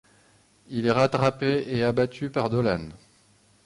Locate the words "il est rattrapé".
0.69-1.65